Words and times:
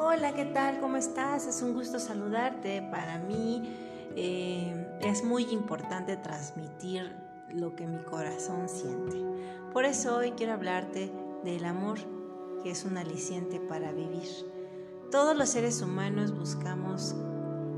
Hola, 0.00 0.32
¿qué 0.32 0.44
tal? 0.44 0.78
¿Cómo 0.78 0.96
estás? 0.96 1.48
Es 1.48 1.60
un 1.60 1.74
gusto 1.74 1.98
saludarte. 1.98 2.82
Para 2.82 3.18
mí 3.18 3.76
eh, 4.14 4.96
es 5.00 5.24
muy 5.24 5.42
importante 5.50 6.16
transmitir 6.16 7.16
lo 7.50 7.74
que 7.74 7.88
mi 7.88 7.98
corazón 8.04 8.68
siente. 8.68 9.16
Por 9.72 9.84
eso 9.84 10.18
hoy 10.18 10.30
quiero 10.36 10.52
hablarte 10.52 11.10
del 11.42 11.64
amor, 11.64 11.98
que 12.62 12.70
es 12.70 12.84
un 12.84 12.96
aliciente 12.96 13.58
para 13.58 13.90
vivir. 13.90 14.28
Todos 15.10 15.36
los 15.36 15.48
seres 15.48 15.82
humanos 15.82 16.32
buscamos 16.32 17.16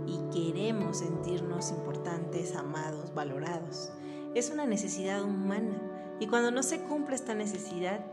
y 0.06 0.18
queremos 0.30 0.98
sentirnos 0.98 1.70
importantes, 1.70 2.54
amados, 2.54 3.14
valorados. 3.14 3.92
Es 4.34 4.50
una 4.50 4.66
necesidad 4.66 5.22
humana 5.24 5.80
y 6.20 6.26
cuando 6.26 6.50
no 6.50 6.62
se 6.62 6.82
cumple 6.82 7.14
esta 7.14 7.34
necesidad, 7.34 8.04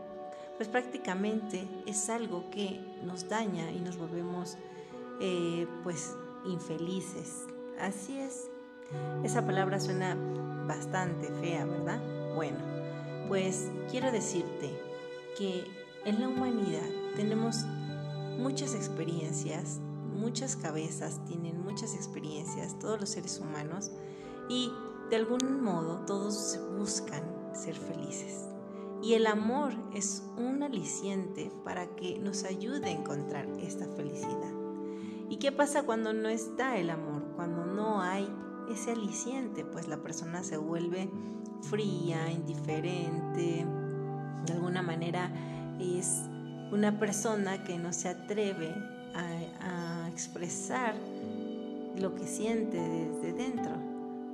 pues 0.58 0.68
prácticamente 0.68 1.66
es 1.86 2.10
algo 2.10 2.50
que 2.50 2.80
nos 3.04 3.28
daña 3.28 3.70
y 3.70 3.78
nos 3.78 3.96
volvemos 3.96 4.58
eh, 5.20 5.66
pues 5.84 6.14
infelices. 6.44 7.46
Así 7.80 8.18
es. 8.18 8.50
Esa 9.22 9.46
palabra 9.46 9.78
suena 9.78 10.16
bastante 10.66 11.28
fea, 11.40 11.64
¿verdad? 11.64 12.00
Bueno, 12.34 12.58
pues 13.28 13.70
quiero 13.90 14.10
decirte 14.10 14.76
que 15.36 15.64
en 16.04 16.20
la 16.20 16.28
humanidad 16.28 16.88
tenemos 17.14 17.64
muchas 18.38 18.74
experiencias, 18.74 19.78
muchas 20.16 20.56
cabezas 20.56 21.24
tienen 21.26 21.62
muchas 21.62 21.94
experiencias, 21.94 22.78
todos 22.80 23.00
los 23.00 23.10
seres 23.10 23.38
humanos, 23.38 23.92
y 24.48 24.72
de 25.10 25.16
algún 25.16 25.62
modo 25.62 26.04
todos 26.06 26.58
buscan 26.76 27.22
ser 27.54 27.76
felices. 27.76 28.48
Y 29.02 29.14
el 29.14 29.26
amor 29.26 29.72
es 29.94 30.24
un 30.36 30.62
aliciente 30.62 31.52
para 31.64 31.86
que 31.94 32.18
nos 32.18 32.44
ayude 32.44 32.86
a 32.86 32.90
encontrar 32.90 33.46
esta 33.60 33.86
felicidad. 33.86 34.52
¿Y 35.28 35.36
qué 35.36 35.52
pasa 35.52 35.84
cuando 35.84 36.12
no 36.12 36.28
está 36.28 36.78
el 36.78 36.90
amor? 36.90 37.22
Cuando 37.36 37.64
no 37.66 38.00
hay 38.00 38.28
ese 38.70 38.92
aliciente, 38.92 39.64
pues 39.64 39.88
la 39.88 39.98
persona 39.98 40.42
se 40.42 40.56
vuelve 40.56 41.10
fría, 41.62 42.30
indiferente, 42.30 43.66
de 44.46 44.52
alguna 44.52 44.82
manera 44.82 45.30
es 45.80 46.22
una 46.72 46.98
persona 46.98 47.64
que 47.64 47.78
no 47.78 47.92
se 47.92 48.08
atreve 48.08 48.74
a, 49.14 50.08
expresar 50.12 50.94
lo 51.96 52.16
que 52.16 52.26
siente 52.26 52.76
desde 52.76 53.32
dentro. 53.32 53.70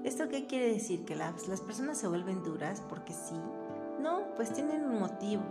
¿Esto 0.03 0.31
qué 0.31 0.47
quiere 0.47 0.73
decir? 0.73 1.05
Que 1.05 1.15
las, 1.15 1.61
personas 1.61 1.99
se 1.99 2.09
vuelven 2.09 2.43
duras 2.43 2.83
porque 2.89 3.13
sí, 3.13 3.35
no, 4.01 4.35
pues 4.37 4.53
tienen 4.53 4.85
un 4.85 5.01
motivo 5.01 5.43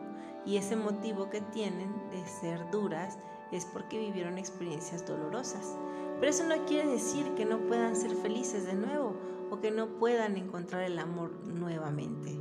y 0.46 0.58
ese 0.58 0.76
motivo 0.76 1.30
que 1.30 1.42
tienen 1.42 1.92
de 2.10 2.26
ser 2.26 2.70
duras 2.72 3.18
es 3.52 3.66
porque 3.66 4.00
vivieron 4.00 4.38
experiencias 4.38 5.06
dolorosas. 5.06 5.78
Pero 6.20 6.30
eso 6.30 6.44
no 6.46 6.66
quiere 6.66 6.90
decir 6.90 7.34
que 7.36 7.46
no 7.46 7.60
puedan 7.68 7.96
ser 7.96 8.16
felices 8.16 8.66
de 8.66 8.76
nuevo 8.76 9.16
o 9.52 9.60
que 9.60 9.72
no 9.72 10.00
puedan 10.00 10.38
encontrar 10.38 10.84
el 10.84 11.00
amor 11.00 11.32
nuevamente. 11.46 12.32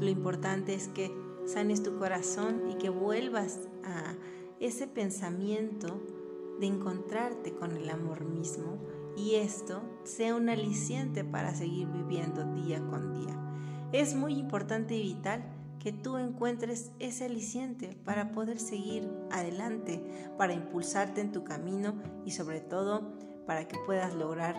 Lo 0.00 0.08
importante 0.08 0.74
es 0.74 0.88
que 0.88 1.10
sanes 1.46 1.82
tu 1.82 1.98
corazón 1.98 2.70
y 2.70 2.74
que 2.74 2.90
vuelvas 2.90 3.68
a 3.84 4.14
ese 4.58 4.86
pensamiento 4.86 6.00
de 6.60 6.66
encontrarte 6.66 7.54
con 7.54 7.76
el 7.76 7.88
amor 7.90 8.24
mismo 8.24 8.78
y 9.16 9.36
esto 9.36 9.82
sea 10.04 10.34
un 10.34 10.48
aliciente 10.48 11.24
para 11.24 11.54
seguir 11.54 11.88
viviendo 11.88 12.44
día 12.54 12.80
con 12.88 13.14
día. 13.14 13.36
Es 13.92 14.14
muy 14.14 14.34
importante 14.34 14.96
y 14.96 15.14
vital 15.14 15.44
que 15.78 15.92
tú 15.92 16.16
encuentres 16.16 16.90
ese 16.98 17.26
aliciente 17.26 17.96
para 18.04 18.32
poder 18.32 18.58
seguir 18.58 19.08
adelante, 19.30 20.02
para 20.36 20.52
impulsarte 20.52 21.20
en 21.20 21.30
tu 21.30 21.44
camino 21.44 21.94
y 22.24 22.32
sobre 22.32 22.60
todo 22.60 23.12
para 23.46 23.68
que 23.68 23.76
puedas 23.86 24.14
lograr 24.14 24.56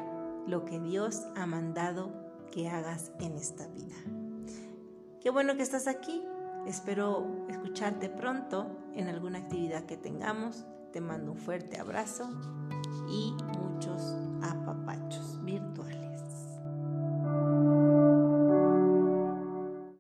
lo 0.48 0.64
que 0.64 0.80
Dios 0.80 1.24
ha 1.36 1.46
mandado 1.46 2.12
que 2.52 2.70
hagas 2.70 3.12
en 3.20 3.36
esta 3.36 3.68
vida. 3.68 3.96
Qué 5.22 5.30
bueno 5.30 5.58
que 5.58 5.64
estás 5.64 5.88
aquí. 5.88 6.24
Espero 6.66 7.46
escucharte 7.50 8.10
pronto 8.10 8.68
en 8.94 9.10
alguna 9.10 9.40
actividad 9.40 9.86
que 9.86 9.98
tengamos. 9.98 10.66
Te 10.94 11.02
mando 11.02 11.34
un 11.34 11.38
fuerte 11.38 11.78
abrazo 11.78 12.30
y 13.10 13.34
muchos 13.60 14.27